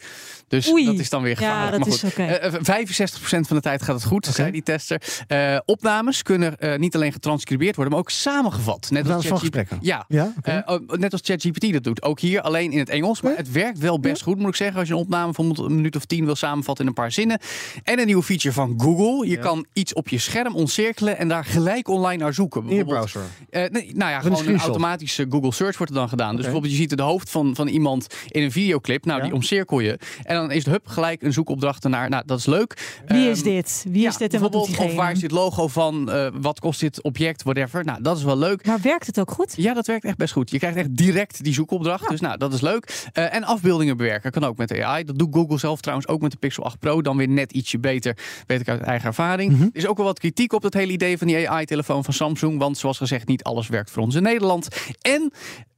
Dus 0.48 0.70
Oei. 0.72 0.84
dat 0.84 0.98
is 0.98 1.10
dan 1.10 1.22
weer 1.22 1.40
Ja, 1.40 1.48
gevaarlijk. 1.48 1.70
dat 1.70 1.80
maar 1.80 1.88
is 1.94 2.00
goed, 2.00 2.10
oké. 2.10 2.22
eh, 2.32 2.54
eh, 2.54 2.62
65% 2.62 3.46
van 3.46 3.56
de 3.56 3.62
tijd 3.62 3.82
gaat 3.82 3.94
het 3.94 4.04
goed, 4.04 4.26
zei 4.26 4.50
die 4.50 4.62
tester. 4.62 5.02
Eh, 5.26 5.58
opnames 5.64 6.22
kunnen 6.22 6.58
eh, 6.58 6.78
niet 6.78 6.94
alleen 6.94 7.12
getranscribeerd 7.40 7.74
worden, 7.76 7.92
maar 7.94 8.02
ook 8.02 8.10
samengevat. 8.10 8.86
Net 8.90 9.02
Opnames 9.02 9.26
van 9.26 9.36
ChatGPT 9.38 9.56
gesprekken? 9.56 9.78
Ja, 9.86 10.04
Ja, 10.08 10.32
eh, 10.42 10.58
oh, 10.74 10.88
net 10.98 11.12
als 11.12 11.20
ChatGPT 11.24 11.72
dat 11.72 11.82
doet. 11.84 12.02
Ook 12.02 12.20
hier 12.20 12.40
alleen 12.40 12.72
in 12.72 12.78
het 12.78 12.88
Engels. 12.88 13.20
Maar 13.20 13.30
Ja. 13.32 13.36
het 13.38 13.52
werkt 13.52 13.78
wel 13.78 14.00
best 14.00 14.22
goed, 14.22 14.38
moet 14.38 14.48
ik 14.48 14.54
zeggen. 14.54 14.78
Als 14.78 14.88
je 14.88 14.94
een 14.94 15.00
opname 15.00 15.32
van 15.32 15.56
een 15.60 15.74
minuut 15.74 15.96
of 15.96 16.04
tien 16.04 16.24
wil 16.24 16.34
samenvatten 16.34 16.84
in 16.84 16.90
een 16.90 16.96
paar 16.96 17.12
zinnen. 17.12 17.38
En 17.82 17.98
een 17.98 18.06
nieuwe 18.06 18.22
feature 18.22 18.54
van 18.54 18.74
Google. 18.76 19.28
Je 19.28 19.38
kan 19.38 19.66
iets 19.72 19.92
op 19.92 20.08
je 20.08 20.18
scherm 20.18 20.54
omcirkelen 20.54 21.18
en 21.18 21.28
daar 21.28 21.44
gelijk 21.44 21.88
online 21.88 22.22
naar 22.22 22.34
zoeken. 22.34 22.68
In 22.68 22.76
je 22.76 22.84
browser. 22.84 23.20
eh, 23.50 23.70
nee, 23.70 23.90
nou 23.94 24.10
ja, 24.10 24.20
gewoon 24.20 24.46
een 24.46 24.58
automatische 24.58 25.26
Google 25.30 25.52
Search 25.52 25.76
wordt 25.78 25.92
er 25.92 25.98
dan 25.98 26.08
gedaan. 26.08 26.32
Dus 26.34 26.40
bijvoorbeeld 26.42 26.72
je 26.72 26.78
ziet 26.78 26.90
het 26.90 27.00
hoofd 27.00 27.30
van, 27.30 27.54
van 27.54 27.66
iemand 27.68 28.06
in 28.28 28.42
een 28.42 28.52
videoclip. 28.52 29.04
Nou, 29.04 29.18
Ja. 29.18 29.24
die 29.24 29.34
omcirkel 29.34 29.80
je. 29.80 29.98
En 30.22 30.34
dan 30.34 30.50
is 30.50 30.64
het 30.64 30.72
hup 30.72 30.86
gelijk 30.88 31.22
een 31.22 31.32
zoekopdracht 31.32 31.84
ernaar. 31.84 32.08
Nou, 32.08 32.22
dat 32.26 32.38
is 32.38 32.46
leuk. 32.46 33.00
wie 33.06 33.28
is 33.28 33.36
Ehm, 33.40 33.48
dit? 33.48 33.84
Wie 33.88 34.06
is 34.06 34.16
dit 34.16 34.34
en 34.34 34.40
wat 34.40 34.52
doet 34.52 34.78
Of 34.78 34.94
waar 34.94 35.12
is 35.12 35.18
dit 35.20 35.30
logo 35.30 35.68
van? 35.68 36.10
Eh, 36.10 36.26
wat 36.40 36.60
kost 36.60 36.80
dit 36.80 37.02
object? 37.14 37.42
Whatever. 37.42 37.84
Nou, 37.84 38.02
dat 38.02 38.16
is 38.16 38.22
wel 38.22 38.38
leuk. 38.38 38.66
Maar 38.66 38.80
werkt 38.82 39.06
het 39.06 39.20
ook 39.20 39.30
goed? 39.30 39.54
Ja, 39.56 39.74
dat 39.74 39.86
werkt 39.86 40.04
echt 40.04 40.16
best 40.16 40.32
goed. 40.32 40.50
Je 40.50 40.58
krijgt 40.58 40.76
echt 40.76 40.96
direct 40.96 41.44
die 41.44 41.52
zoekopdracht. 41.52 42.08
Dus 42.08 42.20
nou, 42.20 42.38
dat 42.38 42.52
is 42.52 42.60
leuk. 42.60 43.08
Eh, 43.12 43.34
en 43.34 43.44
afbeeldingen 43.44 43.96
bewerken 43.96 44.30
kan 44.30 44.44
ook 44.44 44.56
met 44.56 44.80
AI. 44.80 45.04
Dat 45.04 45.18
doet 45.18 45.34
Google 45.34 45.58
zelf 45.58 45.80
trouwens 45.80 46.08
ook 46.08 46.20
met 46.20 46.30
de 46.30 46.36
Pixel 46.36 46.64
8 46.64 46.78
Pro. 46.78 47.02
Dan 47.02 47.16
weer 47.16 47.28
net 47.28 47.52
ietsje 47.52 47.78
beter, 47.78 48.16
weet 48.46 48.60
ik 48.60 48.68
uit 48.68 48.80
eigen 48.80 49.06
ervaring. 49.06 49.52
Mhm. 49.52 49.62
Er 49.62 49.70
is 49.72 49.86
ook 49.86 49.96
wel 49.96 50.06
wat 50.06 50.18
kritiek 50.18 50.52
op 50.52 50.62
het 50.62 50.74
hele 50.74 50.92
idee 50.92 51.18
van 51.18 51.26
die 51.26 51.50
AI-telefoon 51.50 52.04
van 52.04 52.14
Samsung. 52.14 52.58
Want 52.58 52.78
zoals 52.78 52.98
gezegd, 52.98 53.26
niet 53.26 53.42
alles 53.42 53.68
werkt 53.68 53.90
voor 53.90 54.02
ons 54.02 54.14
in 54.14 54.22
Nederland. 54.22 54.68
En 55.00 55.32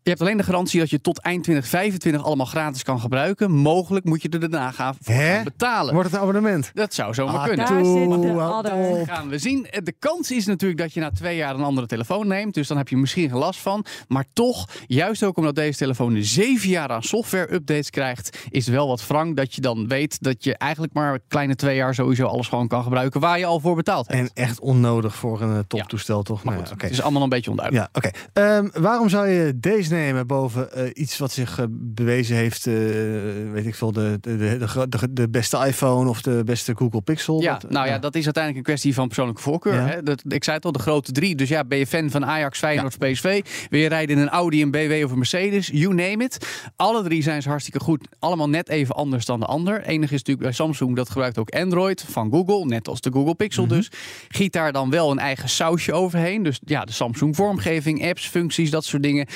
Je 0.07 0.13
hebt 0.13 0.25
alleen 0.25 0.37
de 0.37 0.43
garantie 0.43 0.81
dat 0.81 0.91
je 0.91 1.01
tot 1.01 1.19
eind 1.21 1.43
2025 1.43 2.25
allemaal 2.25 2.47
gratis 2.47 2.83
kan 2.83 3.01
gebruiken. 3.01 3.51
Mogelijk 3.51 4.05
moet 4.05 4.23
je 4.23 4.29
er 4.29 4.41
daarna 4.41 4.71
gaan, 4.71 4.95
voor 5.01 5.15
gaan 5.15 5.45
betalen. 5.45 5.93
Wordt 5.95 6.09
het 6.11 6.17
een 6.19 6.23
abonnement? 6.29 6.71
Dat 6.75 6.95
zou 6.95 7.15
zomaar 7.15 7.35
Ah, 7.35 7.45
kunnen. 7.45 7.67
Daar 7.67 7.85
zit 7.85 8.11
de 8.11 8.21
Toe, 8.21 8.41
adder. 8.41 8.73
op. 8.73 9.09
gaan 9.09 9.29
we 9.29 9.39
zien. 9.39 9.67
De 9.83 9.95
kans 9.99 10.31
is 10.31 10.47
natuurlijk 10.47 10.81
dat 10.81 10.93
je 10.93 11.01
na 11.01 11.11
twee 11.11 11.37
jaar 11.37 11.55
een 11.55 11.63
andere 11.63 11.87
telefoon 11.87 12.27
neemt. 12.27 12.55
Dus 12.55 12.69
dan 12.69 12.77
heb 12.77 12.89
je 12.89 12.97
misschien 12.97 13.29
geen 13.29 13.39
last 13.39 13.61
van. 13.61 13.85
Maar 14.09 14.25
toch, 14.33 14.69
juist 14.87 15.23
ook 15.23 15.37
omdat 15.37 15.55
deze 15.55 15.79
telefoon 15.79 16.23
zeven 16.23 16.69
jaar 16.69 16.89
aan 16.89 17.03
software-updates 17.03 17.91
krijgt, 17.91 18.39
is 18.51 18.67
het 18.67 18.75
wel 18.75 18.89
wat 18.89 19.03
frank 19.03 19.37
dat 19.37 19.55
je 19.55 19.61
dan 19.61 19.89
weet 19.89 20.23
dat 20.23 20.45
je 20.45 20.57
eigenlijk 20.57 20.93
maar 20.93 21.13
een 21.15 21.23
kleine 21.29 21.55
twee 21.55 21.77
jaar 21.77 21.95
sowieso 21.95 22.27
alles 22.27 22.49
gewoon 22.49 22.69
kan 22.69 22.83
gebruiken 22.83 23.21
waar 23.21 23.39
je 23.39 23.47
al 23.47 23.61
voor 23.61 23.77
betaald 23.77 24.07
hebt. 24.09 24.21
En 24.37 24.45
echt 24.45 24.61
onnodig 24.61 25.15
voor 25.15 25.41
een 25.41 25.53
eh, 25.57 25.59
toptoestel, 25.67 26.23
toch? 26.23 26.43
maar 26.45 26.55
Nou 26.55 26.59
goed, 26.59 26.69
ja, 26.69 26.75
oké. 26.75 26.85
het 26.85 26.95
is 26.95 27.03
allemaal 27.03 27.23
een 27.23 27.29
beetje 27.29 27.51
onduidelijk. 27.51 27.89
Ja, 27.93 27.99
oké. 28.01 28.11
Ehm, 28.33 28.83
waarom 28.83 29.09
zou 29.09 29.29
je 29.29 29.59
deze 29.61 29.95
nemen 29.97 30.27
boven 30.27 30.73
eh, 30.73 30.91
iets 30.95 31.19
wat 31.19 31.33
zich 31.33 31.59
eh, 31.59 31.65
bewezen 31.71 32.37
heeft, 32.37 32.67
eh, 32.67 32.75
weet 33.53 33.67
ik 33.67 33.75
veel, 33.75 33.93
de, 33.93 34.19
de, 34.21 34.59
de, 34.89 35.13
de, 35.13 35.29
beste 35.29 35.67
iPhone 35.67 36.09
of 36.09 36.23
de 36.23 36.43
beste 36.45 36.77
Google 36.77 37.01
Pixel? 37.01 37.41
Ja, 37.41 37.59
Dat, 37.59 37.71
nou 37.71 37.87
ja, 37.87 37.99
dat 37.99 38.15
is 38.15 38.25
uiteindelijk 38.25 38.67
een 38.67 38.73
kwestie 38.73 38.95
van 38.95 39.07
persoonlijke 39.07 39.43
voorkeur. 39.43 39.75
Ja. 39.75 39.87
Hè? 39.87 40.03
Dat, 40.03 40.23
ik 40.29 40.45
zei 40.45 40.57
het 40.57 40.65
al, 40.65 40.73
de 40.73 40.79
grote 40.79 41.13
drie. 41.13 41.35
Dus 41.35 41.49
ja, 41.49 41.65
ben 41.65 41.79
je 41.79 41.87
fan 41.87 42.11
van 42.11 42.27
Ajax, 42.27 42.59
Feyenoord 42.59 42.99
PSV? 42.99 43.45
Wil 43.71 43.81
je 43.81 43.89
rijden 43.89 44.17
in 44.17 44.23
een 44.23 44.29
Audi, 44.29 44.63
een 44.63 44.71
BMW 44.71 45.05
of 45.05 45.11
een 45.11 45.19
Mercedes? 45.19 45.69
You 45.73 45.95
name 45.95 46.25
it. 46.25 46.47
Alle 46.77 47.03
drie 47.03 47.23
zijn 47.23 47.43
ze 47.43 47.49
hartstikke 47.49 47.81
goed. 47.81 48.09
Allemaal 48.19 48.49
net 48.49 48.69
even 48.69 48.95
anders 48.95 49.25
dan 49.25 49.41
de 49.41 49.47
ander. 49.47 49.83
Enig 49.83 50.11
is 50.13 50.19
natuurlijk 50.19 50.47
bij 50.47 50.53
Samsung, 50.53 50.97
dat 50.97 51.09
gebruikt 51.11 51.39
ook 51.39 51.51
Android 51.51 52.05
van 52.09 52.31
Google. 52.31 52.65
Net 52.65 52.89
als 52.89 53.01
de 53.01 53.13
Google 53.13 53.35
Pixel 53.35 53.65
Mhm. 53.65 53.75
dus. 53.75 53.91
Giet 54.29 54.53
daar 54.53 54.73
dan 54.73 54.91
wel 54.91 55.11
een 55.11 55.19
eigen 55.19 55.49
sausje 55.49 55.93
overheen. 55.93 56.43
Dus 56.43 56.61
ja, 56.65 56.85
de 56.85 56.93
Samsung 56.93 57.37
vormgeving, 57.37 58.07
apps, 58.09 58.27
functies, 58.29 58.71
dat 58.71 58.85
soort 58.85 59.03
dingen. 59.03 59.27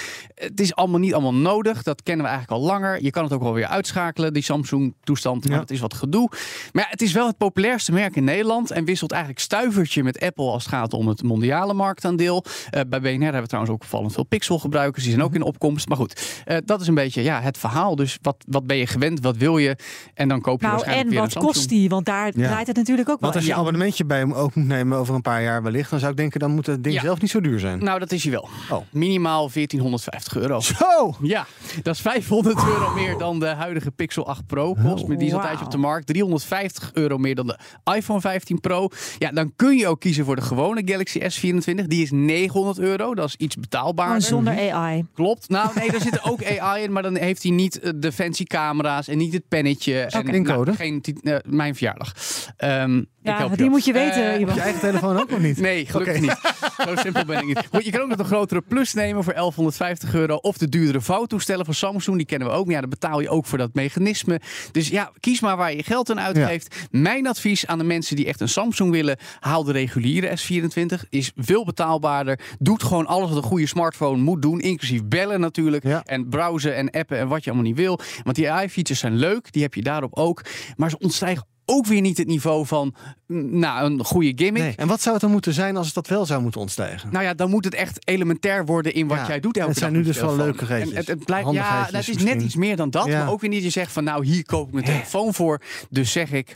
Het 0.50 0.60
is 0.60 0.74
allemaal 0.74 1.00
niet 1.00 1.12
allemaal 1.12 1.34
nodig. 1.34 1.82
Dat 1.82 2.02
kennen 2.02 2.24
we 2.24 2.30
eigenlijk 2.30 2.60
al 2.62 2.66
langer. 2.68 3.02
Je 3.02 3.10
kan 3.10 3.24
het 3.24 3.32
ook 3.32 3.42
wel 3.42 3.52
weer 3.52 3.66
uitschakelen, 3.66 4.32
die 4.32 4.42
Samsung 4.42 4.94
toestand. 5.02 5.42
Maar 5.44 5.52
Ja. 5.52 5.58
dat 5.58 5.70
is 5.70 5.80
wat 5.80 5.94
gedoe. 5.94 6.28
Maar 6.72 6.82
ja, 6.84 6.88
het 6.90 7.02
is 7.02 7.12
wel 7.12 7.26
het 7.26 7.36
populairste 7.36 7.92
merk 7.92 8.16
in 8.16 8.24
Nederland. 8.24 8.70
En 8.70 8.84
wisselt 8.84 9.10
eigenlijk 9.12 9.42
stuivertje 9.42 10.02
met 10.02 10.20
Apple 10.20 10.44
als 10.50 10.64
het 10.64 10.72
gaat 10.72 10.92
om 10.94 11.08
het 11.08 11.22
mondiale 11.22 11.74
marktaandeel. 11.74 12.44
Eh, 12.70 12.80
bij 12.88 13.00
BNR 13.00 13.22
hebben 13.22 13.40
we 13.42 13.46
trouwens 13.46 13.74
ook 13.74 13.82
opvallend 13.82 14.12
veel 14.12 14.24
Pixel-gebruikers. 14.24 15.02
Die 15.04 15.12
zijn 15.12 15.24
ook 15.24 15.34
in 15.34 15.42
opkomst. 15.42 15.88
Maar 15.88 15.96
goed, 15.96 16.42
eh, 16.44 16.56
dat 16.64 16.80
is 16.80 16.86
een 16.86 16.94
beetje 16.94 17.22
ja, 17.22 17.40
het 17.40 17.58
verhaal. 17.58 17.96
Dus 17.96 18.18
wat, 18.22 18.36
wat 18.48 18.66
ben 18.66 18.76
je 18.76 18.86
gewend? 18.86 19.20
Wat 19.20 19.36
wil 19.36 19.58
je? 19.58 19.76
En 20.14 20.28
dan 20.28 20.40
koop 20.40 20.60
je 20.60 20.66
Nou, 20.66 20.76
waarschijnlijk 20.78 21.08
en 21.08 21.12
weer 21.14 21.22
wat 21.24 21.34
een 21.34 21.40
Samsung. 21.42 21.54
kost 21.56 21.68
die? 21.68 21.88
Want 21.88 22.06
daar 22.06 22.26
Ja. 22.38 22.46
draait 22.48 22.66
het 22.66 22.76
natuurlijk 22.76 23.08
ook 23.08 23.20
wel 23.20 23.30
Want 23.30 23.34
als 23.34 23.44
je 23.44 23.52
een 23.52 23.58
abonnementje 23.58 24.04
bij 24.04 24.18
hem 24.18 24.32
ook 24.32 24.54
moet 24.54 24.66
nemen 24.66 24.98
over 24.98 25.14
een 25.14 25.22
paar 25.22 25.42
jaar 25.42 25.62
wellicht, 25.62 25.90
dan 25.90 25.98
zou 25.98 26.10
ik 26.10 26.16
denken, 26.16 26.40
dan 26.40 26.50
moet 26.50 26.66
het 26.66 26.82
ding 26.84 26.94
Ja. 26.94 27.00
zelf 27.00 27.20
niet 27.20 27.30
zo 27.30 27.40
duur 27.40 27.58
zijn. 27.58 27.84
Nou, 27.84 27.98
dat 27.98 28.12
is 28.12 28.22
hij 28.22 28.32
wel. 28.32 28.48
Oh. 28.70 28.78
Minimaal 28.90 29.48
1450 29.50 30.36
euro. 30.36 30.39
Zo! 30.60 31.14
Ja, 31.22 31.46
dat 31.82 31.94
is 31.94 32.00
500 32.00 32.56
euro 32.66 32.94
meer 32.94 33.18
dan 33.18 33.40
de 33.40 33.46
huidige 33.46 33.90
Pixel 33.90 34.26
8 34.26 34.46
Pro 34.46 34.74
kost. 34.74 35.06
Maar 35.06 35.16
die 35.16 35.26
is 35.26 35.34
al 35.34 35.40
tijdje 35.40 35.64
op 35.64 35.70
de 35.70 35.78
markt. 35.78 36.06
350 36.06 36.90
euro 36.94 37.18
meer 37.18 37.34
dan 37.34 37.46
de 37.46 37.58
iPhone 37.94 38.20
15 38.20 38.60
Pro. 38.60 38.88
Ja, 39.18 39.30
dan 39.30 39.52
kun 39.56 39.76
je 39.76 39.88
ook 39.88 40.00
kiezen 40.00 40.24
voor 40.24 40.36
de 40.36 40.42
gewone 40.42 40.82
Galaxy 40.84 41.18
S24. 41.20 41.86
Die 41.86 42.02
is 42.02 42.10
900 42.10 42.78
euro. 42.78 43.14
Dat 43.14 43.28
is 43.28 43.36
iets 43.36 43.56
betaalbaarder. 43.56 44.22
Gewoon 44.22 44.44
zonder 44.44 44.72
AI. 44.72 45.06
Klopt. 45.14 45.48
Nou, 45.48 45.70
nee, 45.74 45.90
daar 45.90 46.00
zit 46.00 46.24
ook 46.24 46.44
AI 46.58 46.82
in, 46.82 46.92
maar 46.92 47.02
dan 47.02 47.16
heeft 47.16 47.42
hij 47.42 47.52
niet 47.52 47.78
eh, 47.80 47.92
de 47.96 48.12
fancy 48.12 48.44
camera's 48.44 49.08
en 49.08 49.18
niet 49.18 49.32
het 49.32 49.48
pennetje. 49.48 50.00
En, 50.00 50.42
nou, 50.42 50.72
geen, 50.72 51.02
eh, 51.22 51.36
mijn 51.44 51.74
verjaardag. 51.74 52.14
Ehm, 52.56 52.98
ik 52.98 53.06
Ja, 53.22 53.36
help 53.36 53.56
die 53.56 53.64
je. 53.64 53.70
moet 53.70 53.84
je 53.84 53.92
weten. 53.92 54.30
Heb 54.30 54.54
je 54.54 54.60
eigen 54.60 54.80
telefoon 54.80 55.18
ook 55.20 55.30
nog 55.30 55.40
niet? 55.40 55.60
Nee, 55.70 55.86
gelukkig 55.86 56.20
niet. 56.20 56.36
Zo 56.84 56.96
simpel 56.96 57.24
ben 57.24 57.38
ik 57.38 57.46
niet. 57.46 57.68
Goed, 57.72 57.84
je 57.84 57.90
kan 57.90 58.00
ook 58.00 58.08
nog 58.08 58.18
een 58.18 58.24
grotere 58.24 58.60
plus 58.60 58.94
nemen 58.94 59.24
voor 59.24 59.32
1150 59.32 60.14
euro. 60.14 60.34
Of 60.34 60.58
de 60.58 60.68
duurdere 60.68 61.00
vouwtoestellen 61.00 61.64
van 61.64 61.74
Samsung. 61.74 62.16
Die 62.16 62.26
kennen 62.26 62.48
we 62.48 62.54
ook. 62.54 62.64
Maar 62.64 62.74
ja, 62.74 62.80
dan 62.80 62.90
betaal 62.90 63.20
je 63.20 63.28
ook 63.28 63.46
voor 63.46 63.58
dat 63.58 63.74
mechanisme. 63.74 64.40
Dus 64.72 64.88
ja, 64.88 65.12
kies 65.20 65.40
maar 65.40 65.56
waar 65.56 65.74
je 65.74 65.82
geld 65.82 66.10
aan 66.10 66.20
uitgeeft. 66.20 66.88
Mijn 66.90 67.26
advies 67.26 67.66
aan 67.66 67.78
de 67.78 67.84
mensen 67.84 68.16
die 68.16 68.26
echt 68.26 68.40
een 68.40 68.48
Samsung 68.48 68.90
willen. 68.90 69.16
Haal 69.40 69.64
de 69.64 69.72
reguliere 69.72 70.38
S24. 70.38 71.08
Is 71.08 71.32
veel 71.36 71.64
betaalbaarder. 71.64 72.40
Doet 72.58 72.82
gewoon 72.82 73.06
alles 73.06 73.28
wat 73.28 73.36
een 73.36 73.42
goede 73.42 73.66
smartphone 73.66 74.22
moet 74.22 74.42
doen. 74.42 74.60
Inclusief 74.60 75.04
bellen 75.04 75.40
natuurlijk. 75.40 75.84
Ja. 75.84 76.02
En 76.04 76.28
browsen 76.28 76.76
en 76.76 76.90
appen 76.90 77.18
en 77.18 77.28
wat 77.28 77.44
je 77.44 77.50
allemaal 77.50 77.68
niet 77.68 77.78
wil. 77.78 78.00
Want 78.22 78.36
die 78.36 78.50
AI-features 78.50 79.00
zijn 79.00 79.16
leuk. 79.16 79.52
Die 79.52 79.62
heb 79.62 79.74
je 79.74 79.82
daarop 79.82 80.14
ook. 80.14 80.42
Maar 80.76 80.90
ze 80.90 80.98
ontstijgen 80.98 81.46
ook 81.70 81.86
weer 81.86 82.00
niet 82.00 82.18
het 82.18 82.26
niveau 82.26 82.66
van 82.66 82.94
mm, 83.26 83.58
nou, 83.58 83.92
een 83.92 84.04
goede 84.04 84.32
gimmick. 84.36 84.62
Nee. 84.62 84.74
En 84.76 84.88
wat 84.88 85.00
zou 85.00 85.12
het 85.12 85.22
dan 85.22 85.32
moeten 85.32 85.52
zijn 85.52 85.76
als 85.76 85.86
het 85.86 85.94
dat 85.94 86.06
wel 86.06 86.26
zou 86.26 86.42
moeten 86.42 86.60
ontstijgen? 86.60 87.08
Nou 87.12 87.24
ja, 87.24 87.34
dan 87.34 87.50
moet 87.50 87.64
het 87.64 87.74
echt 87.74 88.08
elementair 88.08 88.66
worden 88.66 88.94
in 88.94 89.08
wat 89.08 89.18
Ja, 89.18 89.26
jij 89.26 89.40
doet 89.40 89.56
elke 89.56 89.68
het 89.68 89.78
zijn 89.78 89.92
dag 89.92 90.00
nu 90.00 90.06
dus 90.06 90.20
wel 90.20 90.36
leuke 90.36 90.66
geetjes. 90.66 90.96
het, 90.96 91.06
het 91.06 91.24
blijft, 91.24 91.50
ja, 91.50 91.88
dat 91.90 92.08
is 92.08 92.22
net 92.22 92.42
iets 92.42 92.56
meer 92.56 92.76
dan 92.76 92.90
dat. 92.90 93.06
Ja. 93.06 93.18
Maar 93.18 93.32
ook 93.32 93.40
weer 93.40 93.50
niet 93.50 93.62
je 93.62 93.70
zegt 93.70 93.92
van 93.92 94.04
nou, 94.04 94.24
hier 94.24 94.44
koop 94.44 94.66
ik 94.66 94.72
mijn 94.72 94.84
telefoon 94.84 95.34
voor. 95.34 95.60
Dus 95.90 96.12
zeg 96.12 96.32
ik, 96.32 96.52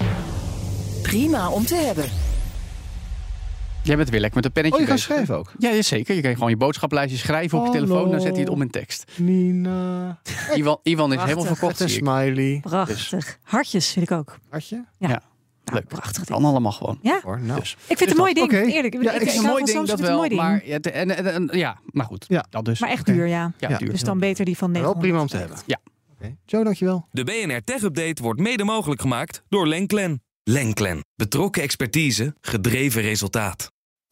Prima 1.03 1.51
om 1.51 1.67
te 1.67 1.75
hebben. 1.75 2.34
Jij 3.85 3.97
bent 3.97 4.09
weer 4.11 4.21
lekker 4.21 4.37
met 4.37 4.45
een 4.45 4.53
pennetje 4.53 4.79
Oh, 4.81 4.85
je 4.85 4.87
kan 4.89 4.97
bezig. 4.97 5.13
schrijven 5.13 5.37
ook. 5.39 5.53
Ja, 5.59 5.71
ja, 5.71 5.83
zeker. 5.83 6.15
Je 6.15 6.21
kan 6.21 6.33
gewoon 6.35 6.51
je 6.51 6.57
boodschaplijstje 6.57 7.19
schrijven 7.19 7.59
op 7.59 7.67
je 7.67 7.73
telefoon. 7.73 8.11
Dan 8.11 8.21
zet 8.21 8.31
hij 8.31 8.41
het 8.41 8.49
om 8.49 8.63
in 8.63 8.71
tekst. 8.71 9.05
Nina. 9.17 10.19
Ivan, 10.59 10.79
Ivan 10.83 11.13
is 11.13 11.21
helemaal 11.23 11.45
verkocht, 11.45 11.81
een 11.81 11.89
smiley. 11.89 12.59
Prachtig. 12.63 13.39
Hartjes 13.43 13.89
vind 13.91 14.11
ik 14.11 14.17
ook. 14.17 14.39
Hartje? 14.51 14.85
Ja. 14.99 15.09
Ja. 15.09 15.23
Nou, 15.65 15.77
Leuk. 15.79 15.89
Prachtig. 15.89 16.25
ding. 16.25 16.27
Kan 16.27 16.45
allemaal 16.45 16.73
gewoon. 16.73 16.99
Ja, 17.03 17.21
Hoor, 17.23 17.41
nou. 17.41 17.61
Dus. 17.61 17.73
ik 17.73 17.79
vind 17.87 18.01
het 18.01 18.11
een 18.11 18.17
mooi 18.17 18.35
ding. 18.35 18.53
Eerlijk. 18.53 18.95
Ja, 18.95 19.01
Ik- 19.01 19.07
Het 19.13 19.23
ik 19.23 19.29
is 19.29 19.37
een 19.37 19.43
mooi 19.45 19.65
ding, 19.65 19.77
dat 19.79 19.87
vind 19.87 19.91
het 19.91 20.01
wel. 20.01 20.11
een 20.11 20.17
mooi 20.17 20.29
ding. 20.29 20.41
Maar, 20.41 20.61
het, 20.65 20.91
en, 20.91 21.17
en, 21.17 21.27
en- 21.51 21.59
ja, 21.59 21.79
maar 21.85 22.07
goed. 22.07 22.25
Ja. 22.29 22.45
Dat 22.51 22.65
dus. 22.65 22.81
Maar 22.81 22.91
echt 22.91 23.07
duur, 23.07 23.27
ja. 23.27 23.53
Ja, 23.59 23.69
Ja. 23.69 23.79
duur. 23.79 23.91
Dus 23.91 24.01
dan 24.03 24.19
beter 24.19 24.45
die 24.45 24.57
van 24.57 24.73
Wel 24.73 24.81
900. 24.83 25.07
prima 25.07 25.21
om 25.23 25.29
te 25.29 25.37
hebben. 25.37 25.59
Ja. 25.67 25.79
Oké. 26.13 26.35
Joe, 26.47 26.65
dankjewel. 26.65 27.07
De 27.11 27.25
BNR 27.25 27.61
Tech 27.65 27.83
Update 27.83 28.23
wordt 28.23 28.41
mede 28.41 28.65
mogelijk 28.65 29.01
gemaakt 29.01 29.43
door 29.49 29.67
Lenklen. 29.67 30.23
Lenklen. 30.43 31.05
Betrokken 31.17 31.63
expertise, 31.63 32.35
gedreven 32.41 33.03
resultaat. 33.03 33.73